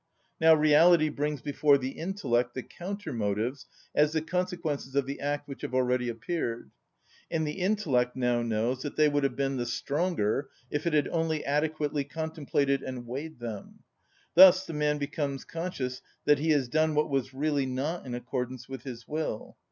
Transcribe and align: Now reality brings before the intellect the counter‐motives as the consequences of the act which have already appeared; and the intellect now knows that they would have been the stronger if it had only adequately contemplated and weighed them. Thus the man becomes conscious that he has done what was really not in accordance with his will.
Now 0.39 0.55
reality 0.55 1.09
brings 1.09 1.43
before 1.43 1.77
the 1.77 1.91
intellect 1.91 2.55
the 2.55 2.63
counter‐motives 2.63 3.65
as 3.93 4.13
the 4.13 4.21
consequences 4.23 4.95
of 4.95 5.05
the 5.05 5.19
act 5.19 5.47
which 5.47 5.61
have 5.61 5.75
already 5.75 6.09
appeared; 6.09 6.71
and 7.29 7.45
the 7.45 7.59
intellect 7.59 8.15
now 8.15 8.41
knows 8.41 8.81
that 8.81 8.95
they 8.95 9.07
would 9.07 9.23
have 9.23 9.35
been 9.35 9.57
the 9.57 9.65
stronger 9.67 10.49
if 10.71 10.87
it 10.87 10.93
had 10.93 11.07
only 11.09 11.45
adequately 11.45 12.03
contemplated 12.03 12.81
and 12.81 13.05
weighed 13.05 13.37
them. 13.37 13.83
Thus 14.33 14.65
the 14.65 14.73
man 14.73 14.97
becomes 14.97 15.45
conscious 15.45 16.01
that 16.25 16.39
he 16.39 16.49
has 16.49 16.67
done 16.67 16.95
what 16.95 17.11
was 17.11 17.31
really 17.31 17.67
not 17.67 18.03
in 18.03 18.15
accordance 18.15 18.67
with 18.67 18.81
his 18.81 19.07
will. 19.07 19.55